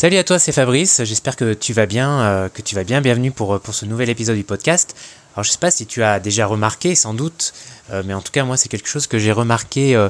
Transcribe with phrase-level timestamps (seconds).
[0.00, 1.02] Salut à toi, c'est Fabrice.
[1.04, 3.02] J'espère que tu vas bien, euh, que tu vas bien.
[3.02, 4.96] Bienvenue pour, pour ce nouvel épisode du podcast.
[5.34, 7.52] Alors je sais pas si tu as déjà remarqué, sans doute,
[7.90, 10.08] euh, mais en tout cas moi c'est quelque chose que j'ai remarqué euh,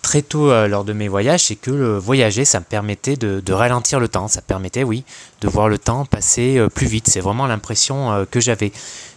[0.00, 3.98] très tôt lors de mes voyages, c'est que voyager ça me permettait de, de, ralentir
[3.98, 5.02] le temps, ça permettait oui
[5.40, 7.08] de voir le temps passer plus vite.
[7.08, 8.70] C'est vraiment l'impression que j'avais.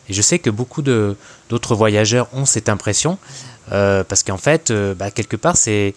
[0.09, 3.19] Et je sais que beaucoup d'autres voyageurs ont cette impression
[3.69, 5.93] parce qu'en fait, bah, quelque part c'est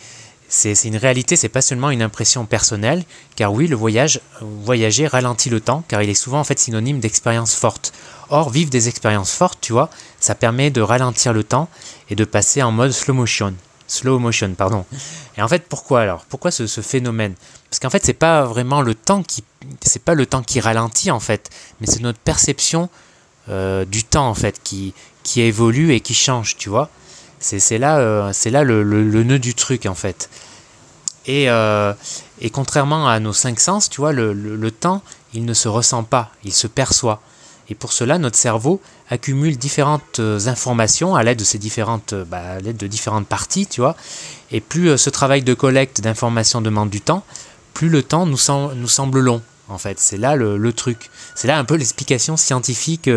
[0.48, 3.04] c'est une réalité, c'est pas seulement une impression personnelle,
[3.36, 7.00] car oui, le voyage, voyager ralentit le temps, car il est souvent en fait synonyme
[7.00, 7.92] d'expérience forte.
[8.30, 11.68] Or, vivre des expériences fortes, tu vois, ça permet de ralentir le temps
[12.08, 13.54] et de passer en mode slow motion.
[13.86, 14.84] Slow motion, pardon.
[15.36, 16.24] Et en fait, pourquoi alors?
[16.28, 17.34] Pourquoi ce, phénomène?
[17.70, 19.44] Parce qu'en fait, c'est pas vraiment le temps qui,
[19.82, 22.88] c'est pas le temps qui ralentit en fait, mais c'est notre perception
[23.48, 26.90] euh, du temps en fait qui, qui évolue et qui change, tu vois.
[27.40, 30.28] C'est là, euh, là le, le, nœud du truc en fait.
[31.26, 31.92] Et, euh,
[32.40, 35.02] et, contrairement à nos cinq sens, tu vois, le, le, temps,
[35.34, 37.20] il ne se ressent pas, il se perçoit.
[37.68, 42.54] Et pour cela, notre cerveau accumule différentes euh, informations à l'aide de ces différentes, bah,
[42.56, 43.94] à de différentes parties, tu vois.
[44.50, 47.24] Et plus ce travail de collecte d'informations demande du temps,
[47.74, 48.38] plus le temps nous,
[48.74, 49.42] nous semble long.
[49.68, 51.10] En fait, c'est là le, le truc.
[51.34, 53.10] C'est là un peu l'explication scientifique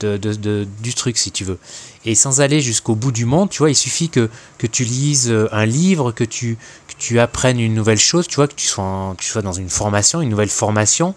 [0.00, 1.58] du truc, si tu veux.
[2.04, 4.28] Et sans aller jusqu'au bout du monde, tu vois, il suffit que,
[4.58, 8.36] que tu lises euh, un livre, que tu, que tu apprennes une nouvelle chose, tu
[8.36, 11.14] vois, que tu sois, tu sois dans une formation, une nouvelle formation,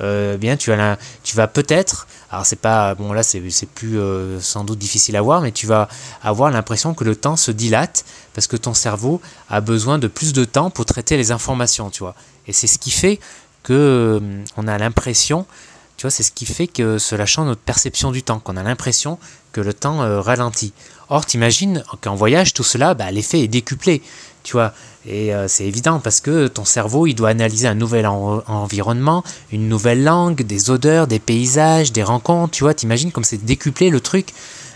[0.00, 3.40] euh, bien, tu, vas tu vas peut-être, alors c'est pas, bon là c'est
[3.74, 5.88] plus euh, sans doute difficile à voir, mais tu vas
[6.22, 8.04] avoir l'impression que le temps se dilate
[8.34, 12.00] parce que ton cerveau a besoin de plus de temps pour traiter les informations, tu
[12.00, 12.14] vois.
[12.46, 13.20] Et c'est ce qui fait
[13.62, 14.20] que
[14.56, 15.46] on a l'impression
[15.96, 18.62] tu vois, c'est ce qui fait que cela change notre perception du temps, qu'on a
[18.62, 19.18] l'impression
[19.52, 20.72] que le temps euh, ralentit.
[21.08, 24.02] Or, t'imagines qu'en voyage, tout cela, bah, l'effet est décuplé,
[24.42, 24.72] tu vois.
[25.06, 29.68] Et euh, c'est évident parce que ton cerveau, il doit analyser un nouvel environnement, une
[29.68, 32.74] nouvelle langue, des odeurs, des paysages, des rencontres, tu vois.
[32.74, 34.34] T'imagines comme c'est décuplé le truc.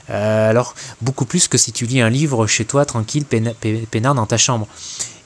[0.09, 4.27] Euh, alors, beaucoup plus que si tu lis un livre chez toi, tranquille, peinard dans
[4.27, 4.67] ta chambre.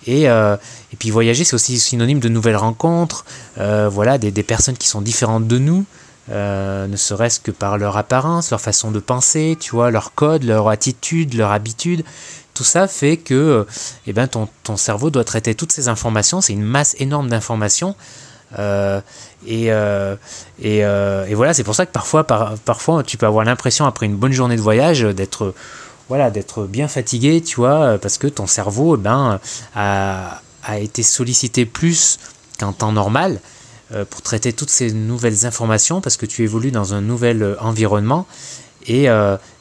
[0.06, 0.56] Et, euh,
[0.92, 3.24] et puis voyager, c'est aussi synonyme de nouvelles rencontres,
[3.58, 5.84] euh, voilà, des, des, personnes qui sont différentes de nous,
[6.30, 10.44] euh, ne serait-ce que par leur apparence, leur façon de penser, tu vois, leur code,
[10.44, 12.04] leur attitude, leur habitude.
[12.54, 13.66] Tout ça fait que
[14.06, 17.96] eh ben, ton, ton cerveau doit traiter toutes ces informations, c'est une masse énorme d'informations.
[19.46, 19.66] Et,
[20.62, 24.06] et, et, voilà, c'est pour ça que parfois, par, parfois tu peux avoir l'impression, après
[24.06, 25.52] une bonne journée de voyage, d'être
[26.08, 29.40] voilà, d'être bien fatigué, tu vois, euh, parce que ton cerveau, eh ben,
[29.74, 32.18] a, a été sollicité plus
[32.58, 33.40] qu'en temps normal
[33.92, 37.56] euh, pour traiter toutes ces nouvelles informations, parce que tu évolues dans un nouvel euh,
[37.60, 38.26] environnement.
[38.86, 39.04] Et,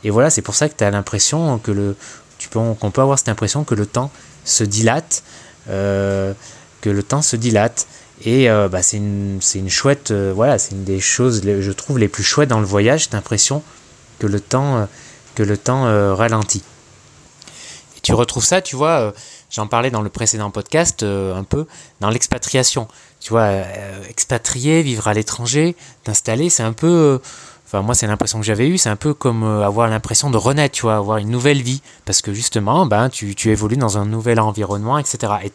[0.03, 1.95] et voilà, c'est pour ça que tu as l'impression que le,
[2.39, 4.11] tu peux, qu'on peut avoir cette impression que le temps
[4.43, 5.23] se dilate,
[5.65, 6.35] que
[6.83, 7.87] le temps se dilate.
[8.25, 12.23] Et bah, c'est une, une, chouette, voilà, c'est une des choses, je trouve, les plus
[12.25, 13.63] chouettes dans le voyage, cette impression
[14.19, 14.89] que le temps
[15.35, 16.63] que le temps euh, ralentit.
[17.97, 19.11] Et tu retrouves ça, tu vois, euh,
[19.49, 21.65] j'en parlais dans le précédent podcast, euh, un peu
[21.99, 22.87] dans l'expatriation.
[23.19, 23.49] Tu vois,
[24.09, 27.21] expatrier, vivre à l'étranger, t'installer, c'est un peu
[27.65, 28.77] Enfin, moi, c'est l'impression que j'avais eue.
[28.77, 31.81] C'est un peu comme avoir l'impression de renaître, tu vois, avoir une nouvelle vie.
[32.05, 35.33] Parce que justement, ben, tu, tu évolues dans un nouvel environnement, etc.
[35.43, 35.51] Et,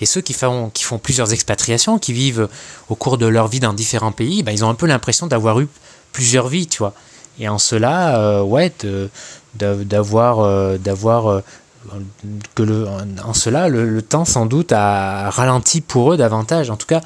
[0.00, 2.48] et ceux qui font, qui font plusieurs expatriations, qui vivent
[2.88, 5.60] au cours de leur vie dans différents pays, ben, ils ont un peu l'impression d'avoir
[5.60, 5.68] eu
[6.12, 6.94] plusieurs vies, tu vois.
[7.40, 8.72] Et en cela, euh, ouais,
[9.54, 11.42] d'avoir, euh, d'avoir euh,
[12.54, 12.86] que le,
[13.24, 16.70] en cela, le, temps sans doute a ralenti pour eux davantage.
[16.70, 17.00] En tout cas,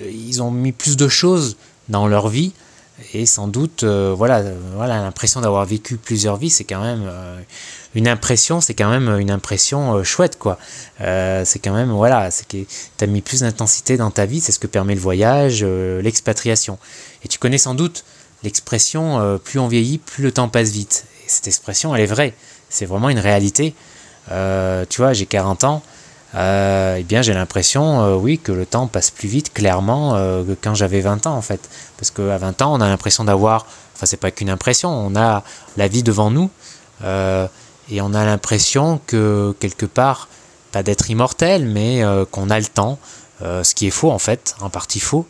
[0.00, 1.56] ils ont mis plus de choses
[1.88, 2.52] dans leur vie
[3.14, 4.42] et sans doute, voilà,
[4.76, 7.10] voilà l'impression d'avoir vécu plusieurs vies, c'est quand même
[7.96, 10.56] une impression, c'est quand même une impression chouette, quoi.
[10.98, 14.52] c'est quand même, voilà, c'est que tu as mis plus d'intensité dans ta vie, c'est
[14.52, 16.78] ce que permet le voyage, l'expatriation.
[17.24, 18.04] Et tu connais sans doute
[18.42, 21.06] l'expression euh, plus on vieillit, plus le temps passe vite.
[21.24, 22.34] Et cette expression, elle est vraie.
[22.68, 23.74] C'est vraiment une réalité.
[24.30, 25.82] Euh, tu vois, j'ai 40 ans.
[26.34, 30.74] Euh, eh bien, j'ai l'impression, oui, que le temps passe plus vite, clairement, que quand
[30.74, 31.68] j'avais 20 ans, en fait.
[31.98, 35.44] Parce qu'à 20 ans, on a l'impression d'avoir, enfin, c'est pas qu'une impression, on a
[35.76, 36.48] la vie devant nous,
[37.04, 40.28] et on a l'impression que, quelque part,
[40.72, 42.98] pas d'être immortel, mais qu'on a le temps,
[43.42, 45.26] ce qui est faux, en fait, en partie faux.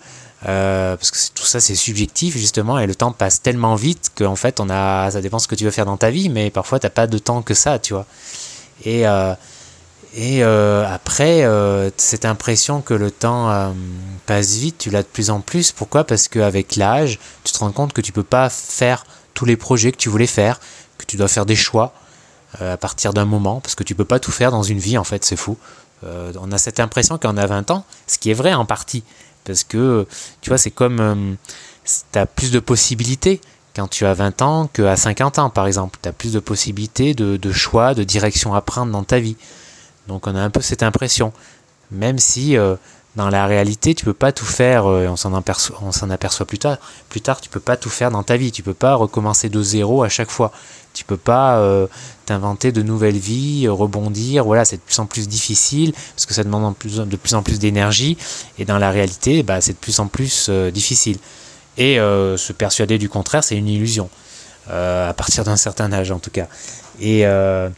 [0.49, 4.35] Euh, parce que tout ça c'est subjectif justement et le temps passe tellement vite qu'en
[4.35, 6.81] fait on a ça dépend ce que tu veux faire dans ta vie mais parfois
[6.81, 8.07] t'as pas de temps que ça tu vois.
[8.85, 9.35] Et euh,
[10.15, 11.49] et euh, après
[11.97, 13.73] cette impression que le temps
[14.27, 15.71] passe vite tu l'as de plus en plus.
[15.71, 16.05] Pourquoi?
[16.05, 19.05] Parce qu'avec l'âge tu te rends compte que tu peux pas faire
[19.35, 20.59] tous les projets que tu voulais faire
[20.99, 21.95] que tu dois faire des choix
[22.61, 25.05] à partir d'un moment parce que tu peux pas tout faire dans une vie en
[25.05, 25.57] fait c'est fou.
[26.05, 29.05] On a cette impression qu'on a 20 ans ce qui est vrai en partie
[29.45, 30.07] Parce que,
[30.41, 31.37] tu vois, c'est comme,
[31.85, 33.41] tu as plus de possibilités
[33.75, 35.99] quand tu as 20 ans qu'à 50 ans, par exemple.
[36.03, 39.37] Tu as plus de possibilités de, choix, de direction à prendre dans ta vie.
[40.09, 41.33] Donc on a un peu cette impression.
[41.91, 42.77] Même si euh,
[43.17, 45.79] dans la réalité, tu peux pas tout faire, euh, on s'en aperçoit,
[46.11, 46.79] aperçoit plus tard,
[47.09, 48.53] plus tard, tu peux pas tout faire dans ta vie.
[48.53, 50.53] Tu peux pas recommencer de zéro à chaque fois.
[50.95, 51.87] Tu peux pas euh,
[52.27, 54.45] t'inventer de nouvelles vies, rebondir.
[54.45, 57.59] Voilà, c'est de plus en plus difficile parce que ça demande de plus en plus
[57.59, 58.17] d'énergie.
[58.59, 61.19] Et dans la réalité, bah, c'est de plus en plus difficile.
[61.79, 64.11] Et euh, se persuader du contraire, c'est une illusion,
[64.71, 66.47] euh, à partir d'un certain âge en tout cas.
[67.01, 67.71] Et, euh,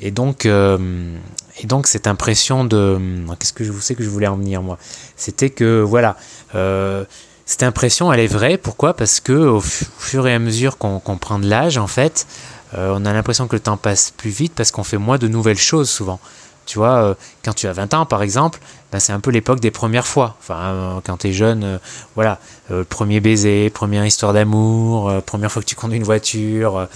[0.00, 3.00] et donc, et donc cette impression de...
[3.38, 4.78] Qu'est-ce que je vous sais que je voulais en venir moi?
[5.16, 6.16] C'était que, voilà,
[7.46, 8.56] cette impression, elle est vraie.
[8.56, 8.94] Pourquoi?
[8.94, 12.26] Parce que au, fur et à mesure qu'on prend de l'âge, en fait,
[12.74, 15.58] on a l'impression que le temps passe plus vite parce qu'on fait moins de nouvelles
[15.58, 16.20] choses souvent.
[16.64, 18.60] Tu vois, euh, quand tu as 20 ans, par exemple,
[18.92, 20.36] ben, c'est un peu l'époque des premières fois.
[20.40, 21.78] Enfin, euh, quand tu es jeune, euh,
[22.14, 22.38] voilà,
[22.88, 26.88] premier baiser, première histoire d'amour, première fois que tu conduis une voiture,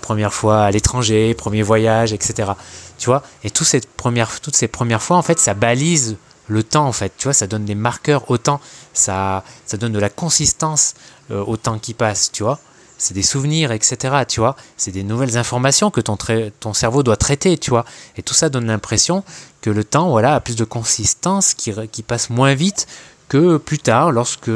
[0.00, 2.52] première fois à l'étranger, premier voyage, etc.
[2.98, 6.16] Tu vois, et toutes ces, premières, toutes ces premières fois, en fait, ça balise
[6.48, 7.12] le temps, en fait.
[7.16, 8.60] Tu vois, ça donne des marqueurs au temps,
[8.92, 10.94] ça, ça donne de la consistance
[11.30, 12.58] au temps qui passe, tu vois
[13.02, 14.22] c'est des souvenirs, etc.
[14.28, 17.84] Tu vois, c'est des nouvelles informations que ton, cerveau doit traiter, tu vois.
[18.16, 19.24] Et tout ça donne l'impression
[19.60, 22.86] que le temps, voilà, a plus de consistance, qui, qui passe moins vite
[23.28, 24.50] que plus tard, lorsque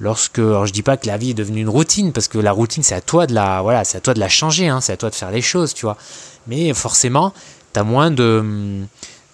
[0.00, 2.52] lorsque alors je dis pas que la vie est devenue une routine parce que la
[2.52, 4.92] routine c'est à toi de la voilà c'est à toi de la changer hein, c'est
[4.92, 5.96] à toi de faire les choses tu vois
[6.46, 7.34] mais forcément
[7.74, 8.84] tu as moins de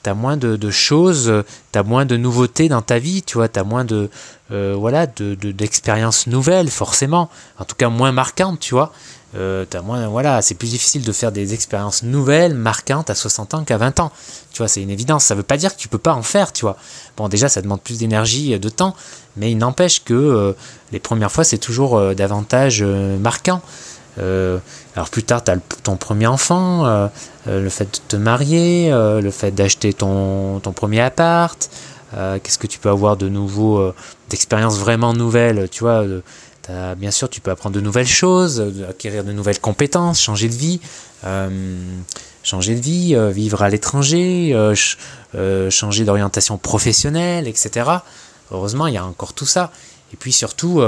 [0.05, 1.33] tu as moins de, choses,
[1.73, 4.11] tu as moins de nouveautés dans ta vie, tu vois, tu as moins de
[4.53, 8.93] euh, voilà de, d'expériences nouvelles forcément, en tout cas moins marquantes, tu vois.
[9.37, 13.55] Euh, as moins, voilà, c'est plus difficile de faire des expériences nouvelles, marquantes à 60
[13.55, 14.13] ans qu'à 20 ans.
[14.53, 15.25] Tu vois, c'est une évidence.
[15.25, 16.77] Ça veut pas dire que tu peux pas en faire, tu vois.
[17.17, 18.95] Bon, déjà, ça demande plus d'énergie, de temps,
[19.37, 20.53] mais il n'empêche que euh,
[20.93, 23.61] les premières fois, c'est toujours davantage marquant.
[24.19, 24.59] Euh,
[24.95, 27.09] alors plus tard, tu as ton premier enfant, euh,
[27.49, 31.71] euh, le fait de te marier, le fait d'acheter ton, ton, premier appart,
[32.13, 33.93] qu'est-ce que tu peux avoir de nouveau,
[34.31, 36.05] d'expériences vraiment nouvelles, tu vois.
[36.69, 40.55] As, bien sûr, tu peux apprendre de nouvelles choses, acquérir de nouvelles compétences, changer de
[40.55, 40.81] vie,
[42.43, 44.57] changer de vie, vivre à l'étranger,
[45.71, 47.91] changer d'orientation professionnelle, etc.
[48.53, 49.73] Heureusement, il y a encore tout ça.
[50.13, 50.81] Et puis surtout,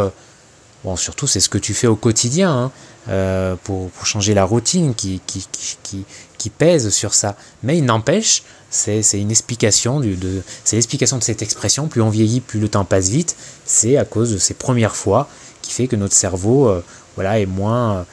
[0.94, 2.52] surtout c'est ce que tu fais au quotidien.
[2.52, 2.72] Hein.
[3.08, 5.20] Euh, pour, changer la routine qui,
[6.58, 7.36] pèse sur ça.
[7.62, 10.42] Mais il n'empêche, c'est une explication, de,
[10.72, 14.32] l'explication de cette expression, plus on vieillit, plus le temps passe vite, c'est à cause
[14.32, 15.28] de ces premières fois
[15.62, 16.84] qui fait que notre cerveau euh,
[17.14, 18.06] voilà, est moins,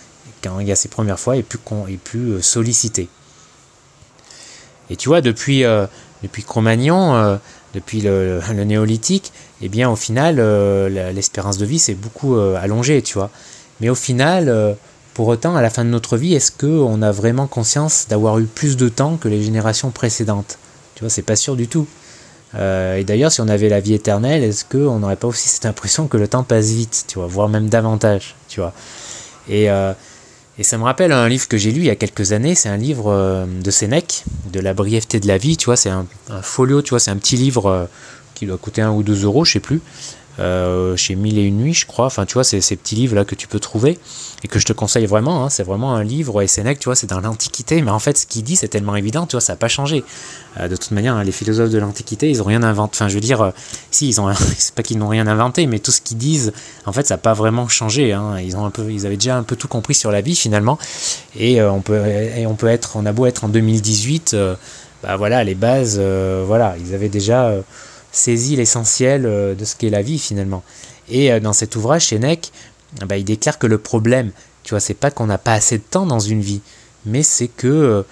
[0.44, 1.60] quand il y a ces premières fois, est plus,
[1.90, 3.08] est plus euh, sollicité.
[4.92, 5.64] Et tu vois, depuis,
[6.22, 7.40] depuis Cro-Magnon,
[7.74, 9.32] depuis le, néolithique,
[9.62, 10.38] eh bien au final,
[11.16, 13.30] l'espérance de vie s'est beaucoup allongée, tu vois.
[13.84, 14.74] Mais au final, euh,
[15.14, 18.46] pour autant, à la fin de notre vie, est-ce qu'on a vraiment conscience d'avoir eu
[18.46, 20.58] plus de temps que les générations précédentes?
[20.96, 21.88] Tu vois, c'est pas sûr du tout.
[22.56, 25.66] Euh, et d'ailleurs, si on avait la vie éternelle, est-ce qu'on n'aurait pas aussi cette
[25.66, 28.74] impression que le temps passe vite, tu vois, voire même davantage, tu vois?
[29.50, 29.94] Et, euh,
[30.58, 32.70] et, ça me rappelle un livre que j'ai lu il y a quelques années, c'est
[32.70, 36.06] un livre de Sénèque, de la brièveté de la vie, tu vois, c'est un,
[36.42, 37.88] folio, tu vois, c'est un petit livre
[38.36, 39.82] qui doit coûter un ou deux euros, je sais plus,
[40.40, 42.08] euh, chez Mille et une nuits, je crois.
[42.08, 44.00] Enfin, tu vois, c'est ces petits livres là que tu peux trouver
[44.44, 45.46] et que je te conseille vraiment.
[45.46, 45.50] Hein.
[45.50, 48.44] c'est vraiment un livre Sénèque, tu vois, c'est dans l'Antiquité, mais en fait, ce qu'il
[48.44, 50.04] dit, c'est tellement évident, tu vois, ça n'a pas changé.
[50.60, 52.96] Euh, de toute manière, hein, les philosophes de l'Antiquité, ils ont rien inventé.
[52.96, 53.52] Enfin, je veux dire, euh,
[53.92, 56.52] si ils ont, c'est pas qu'ils n'ont rien inventé, mais tout ce qu'ils disent,
[56.86, 58.12] en fait, ça n'a pas vraiment changé.
[58.12, 58.40] Hein.
[58.40, 60.80] Ils ont un peu, ils avaient déjà un peu tout compris sur la vie finalement.
[61.36, 64.36] Et on peut, et on peut être, on a beau être en 2018,
[65.04, 67.54] bah voilà, les bases, voilà, ils avaient déjà
[68.14, 70.64] saisit l'essentiel euh, de ce qu'est la vie finalement.
[71.10, 72.54] Et euh, dans cet ouvrage, Sénèque,
[73.06, 74.32] bah, il déclare que le problème,
[74.64, 76.62] tu vois, c'est pas qu'on n'a pas assez de temps dans une vie,
[77.06, 78.04] mais c'est que euh,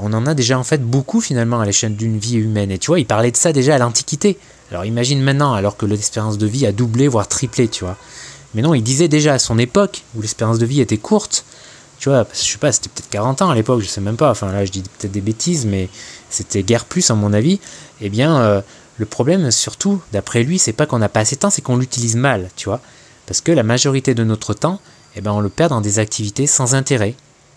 [0.00, 2.70] on en a déjà en fait beaucoup finalement à l'échelle d'une vie humaine.
[2.70, 4.38] Et tu vois, il parlait de ça déjà à l'Antiquité.
[4.70, 7.96] Alors imagine maintenant, alors que l'espérance de vie a doublé, voire triplé, tu vois.
[8.54, 11.44] Mais non, il disait déjà à son époque, où l'espérance de vie était courte,
[11.98, 14.30] tu vois, je sais pas, c'était peut-être 40 ans à l'époque, je sais même pas,
[14.30, 15.88] enfin là je dis peut-être des bêtises, mais
[16.30, 17.60] c'était guère plus à mon avis,
[18.00, 18.62] eh bien,
[18.96, 21.76] le problème, surtout, d'après lui, c'est pas qu'on n'a pas assez de temps, c'est qu'on
[21.76, 22.80] l'utilise mal, tu vois.
[23.26, 24.80] Parce que la majorité de notre temps,
[25.16, 27.14] eh ben, on le perd dans des activités sans intérêt.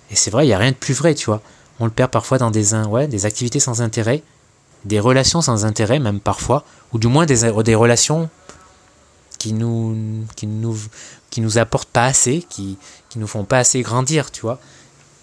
[0.09, 1.41] Et c'est vrai, il n'y a rien de plus vrai, tu vois.
[1.79, 4.23] On le perd parfois dans des, ouais, des activités sans intérêt,
[4.85, 6.63] des relations sans intérêt, même parfois,
[6.93, 8.29] ou du moins des, des relations
[9.37, 10.77] qui nous, qui nous,
[11.29, 12.77] qui nous apportent pas assez, qui,
[13.09, 14.59] qui nous font pas assez grandir, tu vois.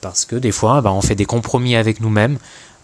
[0.00, 2.38] Parce que des fois, ben, on fait des compromis avec nous-mêmes,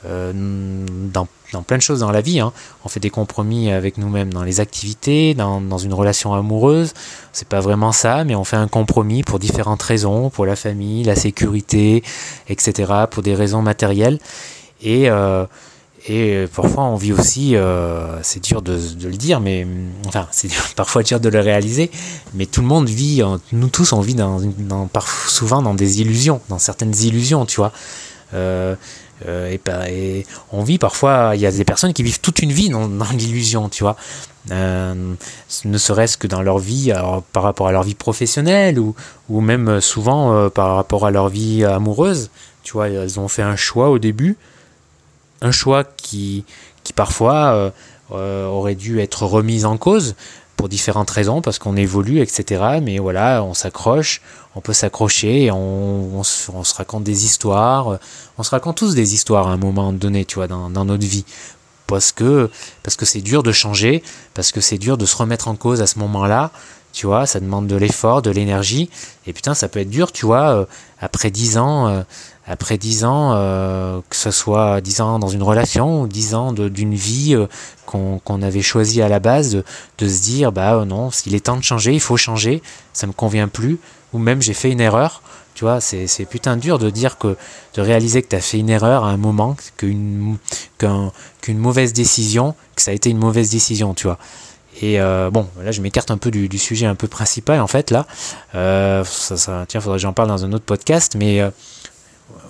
[0.05, 1.27] dans,
[1.67, 2.41] plein de choses dans la vie.
[2.41, 2.53] Hein.
[2.85, 6.95] On fait des compromis avec nous-mêmes dans les activités, dans, dans une relation amoureuse.
[7.33, 11.05] C'est pas vraiment ça, mais on fait un compromis pour différentes raisons, pour la famille,
[11.05, 12.03] la sécurité,
[12.49, 14.19] etc., pour des raisons matérielles.
[14.83, 15.11] Et
[16.09, 19.67] et euh, parfois, on vit aussi, euh, c'est dur de, le dire, mais
[20.07, 21.91] enfin, c'est parfois dur de le réaliser,
[22.35, 24.41] mais tout le monde vit, nous tous, on vit dans,
[25.27, 27.73] souvent dans des illusions, dans certaines illusions, tu vois.
[29.27, 29.57] Euh,
[29.89, 32.89] et, on vit parfois, il y a des personnes qui vivent toute une vie dans,
[33.13, 33.97] l'illusion, tu vois.
[34.51, 36.93] ne serait-ce que dans leur vie,
[37.33, 38.95] par rapport à leur vie professionnelle, ou,
[39.29, 42.31] ou même souvent par rapport à leur vie amoureuse.
[42.63, 44.37] Tu vois, elles ont fait un choix au début
[45.41, 46.45] un choix qui,
[46.85, 47.71] qui parfois euh,
[48.13, 50.15] euh, aurait dû être remis en cause
[50.61, 52.81] pour différentes raisons, parce qu'on évolue, etc.
[52.83, 54.21] Mais voilà, on s'accroche,
[54.55, 57.99] on peut s'accrocher, on, se, raconte des histoires,
[58.37, 61.25] on se raconte tous des histoires à un moment donné, tu vois, dans, notre vie.
[61.87, 62.51] Parce que
[62.83, 64.03] parce que c'est dur de changer,
[64.35, 66.51] parce que c'est dur de se remettre en cause à ce moment-là,
[66.93, 68.91] tu vois, ça demande de l'effort, de l'énergie,
[69.27, 70.65] et putain, ça peut être dur, tu vois, euh,
[71.01, 72.05] après dix ans,
[72.51, 76.53] après dix ans, euh, que ce soit dix ans dans une relation ou dix ans
[76.53, 77.47] d'une vie euh,
[77.87, 79.63] qu'on avait choisie à la base,
[79.99, 82.61] de, se dire bah euh, non, s'il est temps de changer, il faut changer,
[82.93, 83.79] ça me convient plus,
[84.13, 85.23] ou même j'ai fait une erreur.
[85.55, 87.37] Tu vois, c'est putain dur de dire que,
[87.75, 90.37] de réaliser que tu as fait une erreur à un moment, qu'une
[90.79, 94.19] qu'une mauvaise décision, que ça a été une mauvaise décision, tu vois.
[94.81, 94.99] Et
[95.31, 98.07] bon, là je m'écarte un peu du, sujet un peu principal en fait là.
[98.55, 101.43] ça, ça, tiens, faudrait que j'en parle dans un autre podcast, mais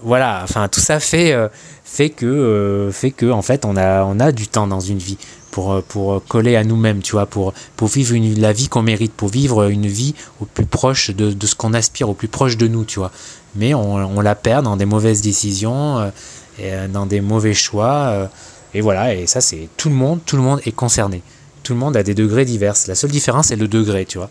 [0.03, 1.49] voilà, enfin tout ça fait, euh,
[1.85, 4.99] fait que, euh, fait que en fait on a, on a du temps dans une
[4.99, 5.19] vie
[5.51, 9.13] pour, euh, pour coller à nous-mêmes, tu vois, pour, pour vivre la vie qu'on mérite,
[9.13, 12.57] pour vivre une vie au plus proche de, de ce qu'on aspire, au plus proche
[12.57, 13.11] de nous, tu vois.
[13.57, 16.13] Mais on, on la perd dans des mauvaises décisions,
[16.59, 18.31] et dans des mauvais choix,
[18.75, 21.23] et voilà, et ça c'est tout le monde, tout le monde est concerné.
[21.65, 22.75] Tout le monde a des degrés divers.
[22.87, 24.31] La seule différence c'est le degré, tu vois.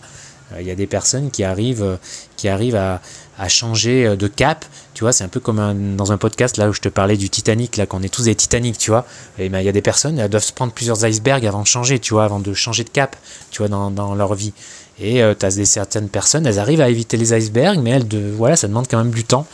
[0.59, 1.97] Il y a des personnes qui arrivent,
[2.37, 3.01] qui arrivent à,
[3.39, 4.65] à changer euh, de cap.
[4.93, 7.29] Tu vois, c'est un peu comme dans un podcast là où je te parlais du
[7.29, 9.05] Titanic, là qu'on est tous des Titanic, tu vois.
[9.39, 11.67] Et ben il y a des personnes, elles doivent se prendre plusieurs icebergs avant de
[11.67, 13.15] changer, tu vois, avant de changer de cap,
[13.49, 14.53] tu vois, dans, leur vie.
[14.99, 18.07] Et euh, tu as des certaines personnes, elles arrivent à éviter les icebergs, mais elles,
[18.07, 19.47] de, voilà, ça demande quand même du temps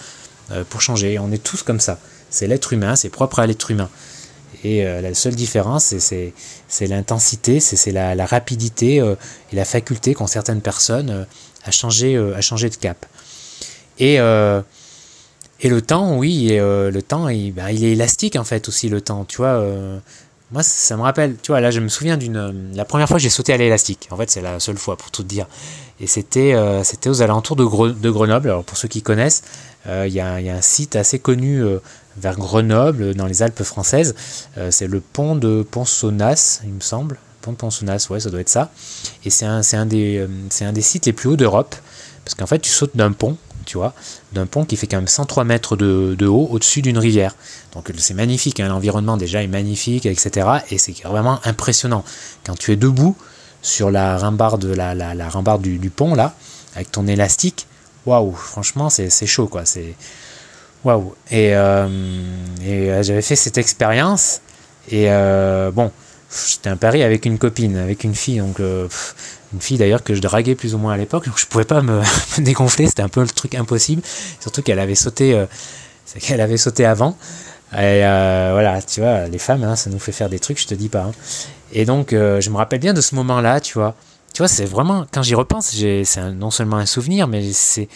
[0.51, 1.19] euh, pour changer.
[1.19, 1.99] on est tous comme ça.
[2.31, 3.89] C'est l'être humain, c'est propre à l'être humain.
[4.63, 10.61] Et la seule différence, c'est l'intensité, c'est la, la, rapidité et la faculté qu'ont certaines
[10.61, 11.27] personnes
[11.63, 13.05] à, changer, à changer de cap.
[13.99, 14.61] Et, euh,
[15.61, 18.89] et le temps, oui, euh, le temps, il, bah, il, est élastique en fait aussi,
[18.89, 19.25] le temps.
[19.25, 19.97] Tu vois, euh,
[20.51, 22.71] moi, ça me rappelle, tu vois, là, je me souviens d'une.
[22.75, 25.11] La première fois que j'ai sauté à l'élastique, en fait, c'est la seule fois pour
[25.11, 25.47] tout dire.
[26.01, 26.55] Et c'était
[27.07, 27.63] aux alentours de,
[28.09, 28.49] Grenoble.
[28.49, 29.43] Alors, pour ceux qui connaissent,
[29.87, 31.63] il y, a, y, a un site assez connu
[32.17, 34.13] vers Grenoble, dans les Alpes françaises.
[34.71, 37.17] c'est le pont de Ponsonnas, il me semble.
[37.41, 38.71] Pont de Ponsonnas, ouais, ça doit être ça.
[39.23, 40.27] Et c'est un, un, des,
[40.59, 41.75] un des sites les plus hauts d'Europe.
[42.25, 43.93] Parce qu'en fait, tu sautes d'un pont tu vois,
[44.33, 47.35] d'un pont qui fait quand même 103 mètres de, haut au-dessus d'une rivière.
[47.73, 50.47] Donc c'est magnifique, hein, l'environnement déjà est magnifique, etc.
[50.69, 52.03] Et c'est vraiment impressionnant.
[52.45, 53.15] Quand tu es debout
[53.61, 56.35] sur la rambarde, la, la, rambarde du, pont, là,
[56.75, 57.67] avec ton élastique,
[58.05, 59.65] waouh, franchement, c'est chaud, quoi.
[59.65, 59.95] C'est
[60.83, 61.15] waouh.
[61.31, 61.87] Et, euh,
[62.63, 64.41] euh, j'avais fait cette expérience,
[64.89, 65.91] et euh, bon,
[66.47, 68.61] j'étais un pari avec une copine, avec une fille, donc
[69.55, 71.81] une fille d'ailleurs que je draguais plus ou moins à l'époque, donc je pouvais pas
[71.81, 72.01] me,
[72.37, 74.01] dégonfler, c'était un peu le truc impossible,
[74.39, 75.45] surtout qu'elle avait sauté, euh,
[76.19, 77.17] qu'elle avait sauté avant.
[77.73, 80.67] Et euh, voilà, tu vois, les femmes, hein, ça nous fait faire des trucs, je
[80.67, 81.03] te dis pas.
[81.03, 81.11] Hein.
[81.71, 83.95] Et donc, euh, je me rappelle bien de ce moment-là, tu vois.
[84.33, 87.87] Tu vois, c'est vraiment, quand j'y repense, c'est non seulement un souvenir, mais c'est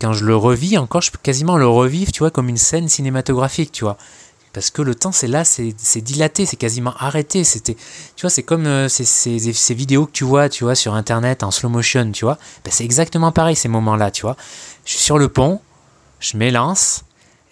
[0.00, 2.88] quand je le revis encore, je peux quasiment le revivre, tu vois, comme une scène
[2.88, 3.96] cinématographique, tu vois
[4.52, 7.44] parce que le temps c'est là, c'est dilaté, c'est quasiment arrêté.
[7.44, 10.94] C'était, tu vois, c'est comme euh, ces, ces, vidéos que tu vois, tu vois, sur
[10.94, 12.38] internet en slow motion, tu vois.
[12.64, 14.36] Ben, c'est exactement pareil ces moments-là, tu vois.
[14.84, 15.60] Je suis sur le pont,
[16.20, 17.04] je m'élance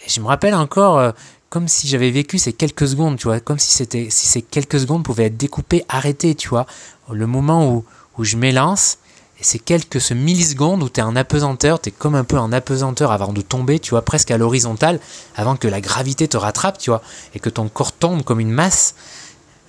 [0.05, 1.13] et je me rappelle encore euh,
[1.49, 4.81] comme si j'avais vécu ces quelques secondes, tu vois, comme si c'était, si ces quelques
[4.81, 6.67] secondes pouvaient être découpées, arrêtées, tu vois.
[7.11, 7.85] Le moment où,
[8.19, 8.99] où je m'élance
[9.39, 12.53] et c'est quelques millisecondes où tu es en apesanteur, tu es comme un peu en
[12.53, 14.99] apesanteur avant de tomber, tu vois, presque à l'horizontale,
[15.37, 17.03] avant que la gravité te rattrape, tu vois,
[17.35, 18.95] et que ton corps tombe comme une masse.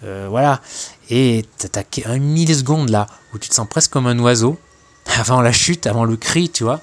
[0.05, 0.61] Euh, voilà.
[1.09, 1.67] Et tu
[2.05, 4.57] as un milliseconde là, où tu te sens presque comme un oiseau,
[5.17, 6.79] avant la chute, avant le cri, tu vois.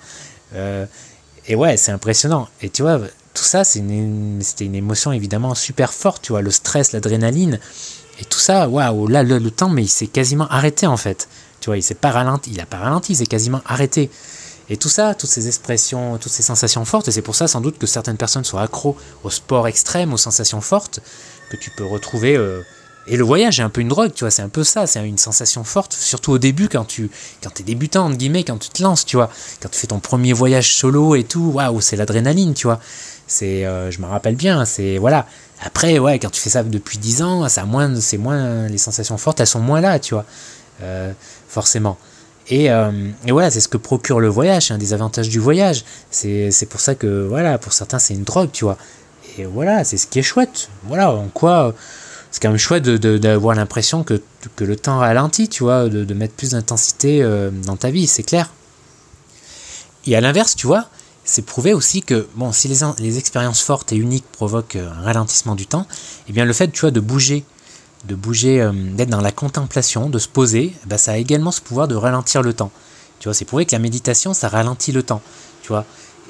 [0.54, 0.84] Euh,
[1.46, 2.48] et ouais, c'est impressionnant.
[2.60, 2.98] Et tu vois,
[3.32, 7.60] tout ça, c'était une, une, émotion évidemment super forte, tu vois, le stress, l'adrénaline.
[8.20, 11.28] Et tout ça, waouh, là, le, le temps, mais il s'est quasiment arrêté en fait.
[11.64, 14.10] Tu vois, il s'est pas ralenti, il a pas ralenti, il s'est quasiment arrêté.
[14.68, 17.62] Et tout ça, toutes ces expressions, toutes ces sensations fortes, et c'est pour ça sans
[17.62, 21.00] doute que certaines personnes sont accros au sport extrême, aux sensations fortes,
[21.48, 22.36] que tu peux retrouver.
[22.36, 22.60] Euh,
[23.06, 25.08] et le voyage est un peu une drogue, tu vois, c'est un peu ça, c'est
[25.08, 27.10] une sensation forte, surtout au début quand tu
[27.42, 29.30] quand es débutant, entre guillemets, quand tu te lances, tu vois,
[29.62, 32.78] quand tu fais ton premier voyage solo et tout, waouh, c'est l'adrénaline, tu vois.
[33.26, 35.26] C'est, euh, je me rappelle bien, c'est, voilà.
[35.62, 39.16] Après, ouais, quand tu fais ça depuis 10 ans, ça moins, c'est moins, les sensations
[39.16, 40.26] fortes, elles sont moins là, tu vois,
[40.82, 41.12] euh,
[41.54, 41.96] forcément.
[42.48, 42.90] Et, euh,
[43.26, 45.84] et, voilà, c'est ce que procure le voyage, un des avantages du voyage.
[46.10, 48.76] C'est, pour ça que, voilà, pour certains, c'est une drogue, tu vois.
[49.38, 50.68] Et voilà, c'est ce qui est chouette.
[50.84, 51.74] Voilà, en quoi
[52.30, 54.20] c'est quand même chouette d'avoir l'impression que,
[54.56, 58.08] que, le temps ralentit, tu vois, de, de mettre plus d'intensité euh, dans ta vie,
[58.08, 58.50] c'est clair.
[60.06, 60.88] Et à l'inverse, tu vois,
[61.22, 65.54] c'est prouvé aussi que, bon, si les, les expériences fortes et uniques provoquent un ralentissement
[65.54, 65.86] du temps,
[66.28, 67.44] eh bien le fait, tu vois, de bouger,
[68.06, 71.60] de bouger, euh, d'être dans la contemplation, de se poser, bah, ça a également ce
[71.60, 72.70] pouvoir de ralentir le temps.
[73.20, 75.22] Tu vois, c'est prouvé que la méditation, ça ralentit le temps,
[75.62, 75.84] tu vois.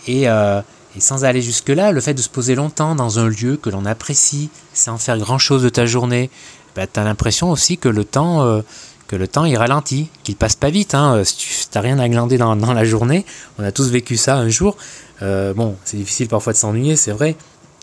[0.06, 0.60] Et, euh,
[0.96, 3.84] et sans aller jusque-là, le fait de se poser longtemps dans un lieu que l'on
[3.84, 6.30] apprécie, sans faire grand-chose de ta journée,
[6.76, 8.62] bah, tu as l'impression aussi que le temps, euh,
[9.08, 10.94] que le temps il ralentit, qu'il passe pas vite.
[10.94, 11.22] Hein.
[11.24, 13.26] Si tu n'as rien à glander dans, la journée,
[13.58, 14.76] on a tous vécu ça un jour.
[15.20, 17.34] Bon, c'est difficile parfois de s'ennuyer, c'est vrai,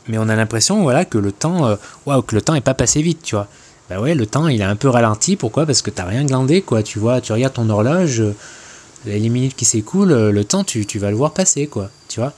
[0.07, 3.01] mais on a l'impression voilà, que le temps, waouh, que le temps est pas passé
[3.01, 3.47] vite, tu vois.
[3.91, 5.35] Bah ouais, le temps il a un peu ralenti.
[5.35, 5.65] Pourquoi?
[5.65, 6.81] Parce que tu n'as rien glandé, quoi.
[6.81, 8.23] Tu vois, tu regardes ton horloge,
[9.05, 11.89] les minutes qui s'écoulent, le temps tu, tu vas le voir passer, quoi.
[12.07, 12.31] Tu vois?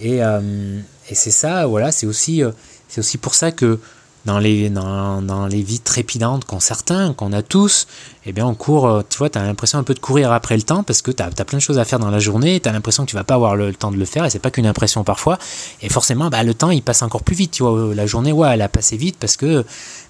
[0.00, 0.80] Et, euh,
[1.10, 2.52] et c'est ça, voilà, c'est aussi, euh,
[2.88, 3.78] c'est aussi pour ça que
[4.24, 7.86] dans les, dans, dans les vies trépidantes qu'ont certains, qu'on a tous,
[8.24, 10.56] eh bien on court, euh, tu vois, tu as l'impression un peu de courir après
[10.56, 12.68] le temps parce que tu as, plein de choses à faire dans la journée, tu
[12.68, 14.50] as l'impression que tu vas pas avoir le, temps de le faire et c'est pas
[14.50, 15.38] qu'une impression parfois.
[15.82, 17.94] Et forcément, bah, le temps il passe encore plus vite, tu vois.
[17.94, 19.64] La journée, ouais, elle a passé vite parce que,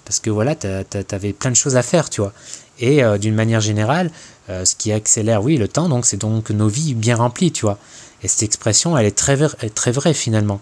[0.05, 0.67] parce que voilà, tu
[1.11, 2.33] avais plein de choses à faire, tu vois.
[2.79, 4.11] Et d'une manière générale,
[4.49, 7.77] ce qui accélère, oui, le temps, donc c'est donc nos vies bien remplies, tu vois.
[8.21, 9.37] Et cette expression, elle est très,
[9.69, 10.59] très vraie finalement.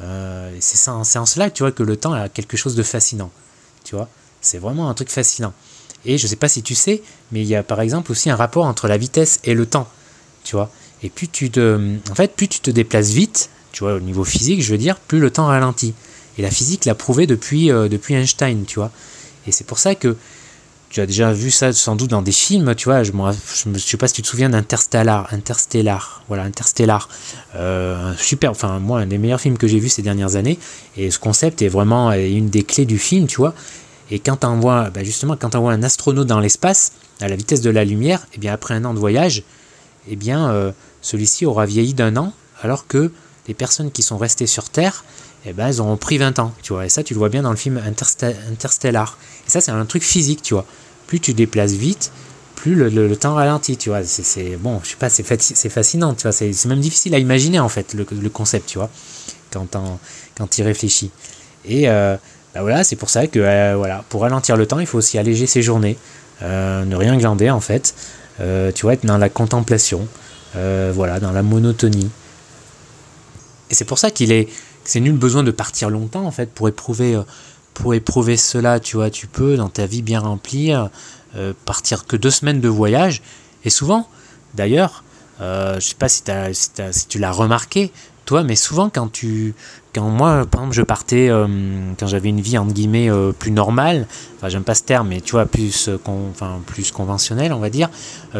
[0.00, 3.30] Euh, c'est en cela, tu vois, que le temps a quelque chose de fascinant.
[3.84, 4.08] Tu vois,
[4.40, 5.52] c'est vraiment un truc fascinant.
[6.04, 7.02] Et je sais pas si tu sais,
[7.32, 9.88] mais il y a par exemple aussi un rapport entre la vitesse et le temps.
[10.44, 10.70] Tu vois,
[11.02, 14.24] et plus tu te, en fait, plus tu te déplaces vite, tu vois, au niveau
[14.24, 15.94] physique, je veux dire, plus le temps ralentit.
[16.38, 18.90] Et la physique l'a prouvé depuis, euh, depuis Einstein, tu vois.
[19.46, 20.16] Et c'est pour ça que
[20.90, 23.04] tu as déjà vu ça sans doute dans des films, tu vois.
[23.04, 25.32] Je ne sais pas si tu te souviens d'Interstellar.
[25.32, 27.08] Interstellar, voilà, Interstellar.
[27.54, 30.58] Euh, super, enfin, moi, un des meilleurs films que j'ai vu ces dernières années.
[30.96, 33.54] Et ce concept est vraiment une des clés du film, tu vois.
[34.10, 37.36] Et quand tu envoies, bah justement, quand tu envoies un astronaute dans l'espace, à la
[37.36, 39.38] vitesse de la lumière, et eh bien après un an de voyage,
[40.08, 40.72] et eh bien euh,
[41.02, 43.12] celui-ci aura vieilli d'un an, alors que
[43.46, 45.04] les personnes qui sont restées sur Terre,
[45.46, 46.86] eh ben, elles auront pris 20 ans, tu vois.
[46.86, 47.80] Et ça, tu le vois bien dans le film
[48.50, 49.18] Interstellar.
[49.46, 50.66] Et ça, c'est un truc physique, tu vois.
[51.06, 52.12] Plus tu déplaces vite,
[52.56, 54.04] plus le, temps ralentit, tu vois.
[54.04, 56.32] C'est, bon, je sais pas, c'est, fascinant, tu vois.
[56.32, 58.90] C'est, même difficile à imaginer, en fait, le, concept, tu vois,
[59.50, 59.66] quand,
[60.36, 61.10] quand tu y réfléchis.
[61.64, 61.88] Et
[62.54, 65.18] bah voilà, c'est pour ça que, euh, voilà, pour ralentir le temps, il faut aussi
[65.18, 65.96] alléger ses journées,
[66.42, 67.94] euh, ne rien glander, en fait.
[68.38, 70.06] tu vois, être dans la contemplation,
[70.54, 72.10] voilà, dans la monotonie.
[73.70, 74.48] Et c'est pour ça qu'il est
[74.90, 77.22] c'est nul besoin de partir longtemps en fait pour éprouver euh,
[77.74, 80.74] pour éprouver cela tu vois tu peux dans ta vie bien remplie
[81.36, 83.22] euh, partir que deux semaines de voyage.
[83.64, 84.08] Et souvent
[84.54, 85.04] d'ailleurs
[85.40, 87.92] euh, je sais pas si, si, tu l'as remarqué
[88.24, 89.54] toi mais souvent quand tu
[89.94, 91.46] quand moi par exemple je partais euh,
[91.98, 95.32] quand j'avais une vie entre guillemets plus normale enfin j'aime pas ce terme mais tu
[95.32, 97.88] vois plus enfin plus conventionnel on va dire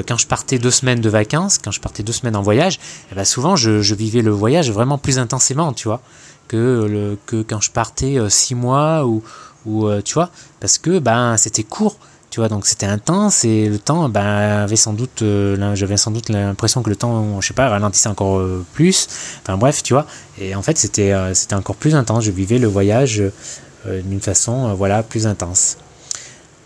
[0.06, 2.80] quand je partais deux semaines de vacances quand je partais deux semaines en voyage
[3.12, 6.02] eh ben, souvent je, vivais le voyage vraiment plus intensément tu vois
[6.50, 9.22] que, le, que quand je partais euh, six mois ou,
[9.66, 11.96] ou euh, tu vois, parce que ben, c'était court,
[12.30, 16.10] tu vois, donc c'était intense et le temps ben, avait sans doute, euh, j'avais sans
[16.10, 19.06] doute l'impression que le temps, je sais pas, ralentissait encore plus,
[19.42, 20.06] enfin bref, tu vois,
[20.40, 23.22] et en fait c'était c'était encore plus intense, je vivais le voyage
[23.86, 25.76] d'une façon, voilà, plus intense.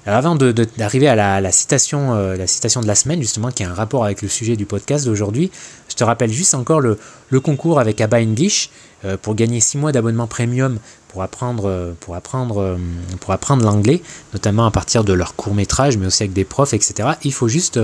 [0.07, 3.75] Alors avant d'arriver à la, citation, la citation de la semaine, justement, qui a un
[3.75, 5.51] rapport avec le sujet du podcast d'aujourd'hui,
[5.88, 6.99] je te rappelle juste encore le,
[7.40, 8.71] concours avec ABBA English.
[9.05, 12.77] Euh, pour gagner 6 mois d'abonnement premium pour apprendre, euh, pour apprendre, euh,
[13.21, 14.01] pour apprendre l'anglais,
[14.33, 17.11] notamment à partir de leurs courts-métrages, mais aussi avec des profs, etc.
[17.23, 17.79] Il faut juste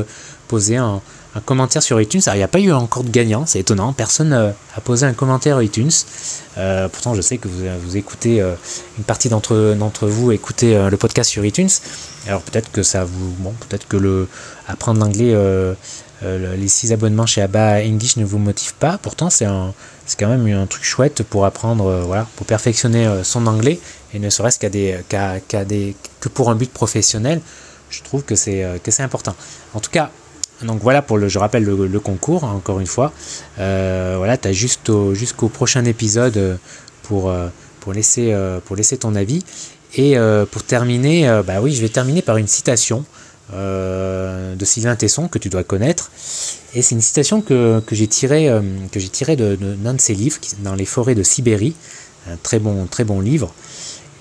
[0.48, 1.02] poser un,
[1.44, 2.20] commentaire sur iTunes.
[2.26, 3.92] il n'y a pas eu encore de gagnant, c'est étonnant.
[3.92, 5.90] Personne n'a posé un commentaire iTunes.
[6.92, 8.40] pourtant, je sais que vous, écoutez,
[8.98, 11.70] une partie d'entre, d'entre vous écoutez le podcast sur iTunes.
[12.26, 14.28] Alors peut-être que ça vous, bon, peut-être que le
[14.66, 15.34] apprendre l'anglais,
[16.22, 18.98] les 6 abonnements chez ABBA English ne vous motivent pas.
[18.98, 19.72] Pourtant, c'est un,
[20.10, 23.78] c'est quand même un truc chouette pour apprendre, euh, voilà, pour perfectionner euh, son anglais,
[24.12, 24.98] et ne serait-ce qu'à des,
[25.68, 27.40] des, que pour un but professionnel,
[27.90, 29.36] je trouve que c'est, euh, que c'est important.
[29.72, 30.10] En tout cas,
[30.62, 33.12] donc voilà pour le, je rappelle le, concours hein, encore une fois.
[33.56, 36.58] voilà, tu as jusqu'au prochain épisode
[37.02, 37.32] pour,
[37.80, 39.42] pour, laisser, pour laisser ton avis.
[39.96, 40.16] Et
[40.50, 43.04] pour terminer, bah oui, je vais terminer par une citation
[43.52, 46.10] de Sylvain Tesson que tu dois connaître.
[46.74, 48.50] Et c'est une citation que, que j'ai tirée
[49.12, 51.74] tiré de, de, de ses livres, dans les forêts de Sibérie,
[52.28, 53.52] un très bon, très bon livre.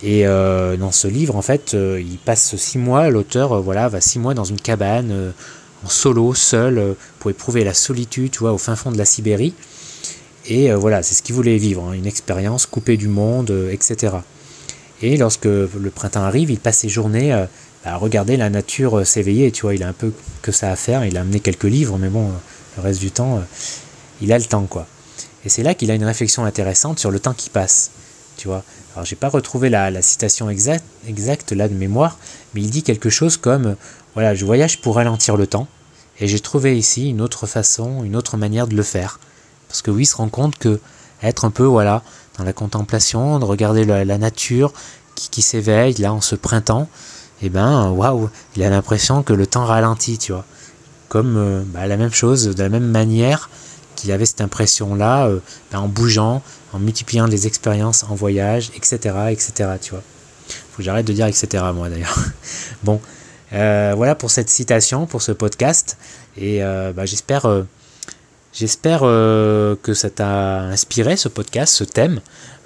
[0.02, 3.90] Et euh, dans ce livre, en fait, euh, il passe six mois, l'auteur euh, voilà,
[3.90, 5.34] va six mois dans une cabane,
[5.86, 9.54] en solo, seul, pour éprouver la solitude, tu vois, au fin fond de la Sibérie.
[10.48, 14.18] Et voilà, c'est ce qu'il voulait vivre, hein, une expérience coupée du monde, etc.
[15.02, 17.32] Et lorsque le printemps arrive, il passe ses journées
[17.86, 20.12] à regarder la nature s'éveiller, tu vois, il a un peu
[20.42, 22.32] que ça à faire, il a amené quelques livres, mais bon,
[22.78, 23.42] le reste du temps,
[24.22, 24.88] il a le temps, quoi.
[25.46, 27.92] Et c'est là qu'il a une réflexion intéressante sur le temps qui passe,
[28.38, 28.64] tu vois.
[28.96, 32.18] Alors j'ai pas retrouvé la, citation exacte, exacte là de mémoire,
[32.54, 33.76] mais il dit quelque chose comme
[34.14, 35.68] voilà, je voyage pour ralentir le temps,
[36.20, 39.20] et j'ai trouvé ici une autre façon, une autre manière de le faire.
[39.68, 40.80] Parce que oui, il se rend compte que
[41.22, 42.04] être un peu voilà
[42.38, 44.74] dans la contemplation, de regarder la, nature
[45.16, 46.88] qui, s'éveille là en ce printemps,
[47.42, 50.46] et eh ben waouh, il a l'impression que le temps ralentit, tu vois.
[51.08, 53.50] Comme euh, bah, la même chose, de la même manière
[53.96, 55.40] qu'il avait cette impression-là euh,
[55.72, 56.42] ben, en bougeant,
[56.74, 58.98] en multipliant les expériences en voyage, etc.,
[59.32, 60.04] etc., tu vois.
[60.48, 62.18] Faut que j'arrête de dire etc., moi d'ailleurs.
[62.84, 63.02] bon,
[63.54, 65.98] euh, voilà pour cette citation, pour ce podcast,
[66.38, 67.66] et euh, ben, j'espère...
[68.52, 72.20] J'espère que ça t'a inspiré ce podcast, ce thème,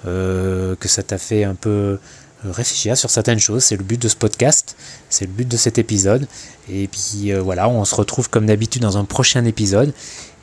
[0.04, 1.98] que ça t'a fait un peu
[2.42, 3.64] réfléchir sur certaines choses.
[3.64, 4.76] C'est le but de ce podcast,
[5.10, 6.26] c'est le but de cet épisode.
[6.70, 9.92] Et puis voilà, on se retrouve comme d'habitude dans un prochain épisode.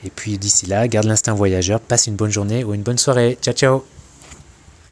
[0.06, 3.40] Et puis d'ici là, garde l'instinct voyageur, passe une bonne journée ou une bonne soirée.
[3.42, 4.01] Ciao ciao